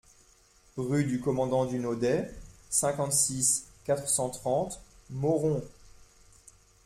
Rue 0.77 1.05
du 1.05 1.19
Commandant 1.21 1.67
du 1.67 1.77
Noday, 1.77 2.27
cinquante-six, 2.71 3.67
quatre 3.83 4.09
cent 4.09 4.31
trente 4.31 4.81
Mauron 5.11 5.61